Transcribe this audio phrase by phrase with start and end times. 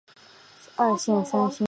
[0.77, 1.59] 二线三星。